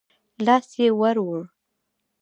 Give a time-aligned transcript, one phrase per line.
[0.45, 1.41] لاس يې ور ووړ.